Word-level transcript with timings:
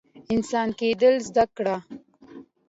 انسان 0.33 0.67
کیدل 0.79 1.15
زده 1.27 1.45
کړئ 1.55 1.77